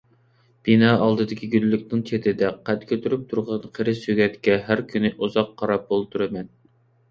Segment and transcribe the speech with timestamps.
[0.69, 6.53] بىنا ئالدىدىكى گۈللۈكنىڭ چېتىدە قەد كۆتۈرۈپ تۇرغان قېرى سۆگەتكە ھەر كۈنى ئۇزاق قاراپ ئولتۇرىمەن.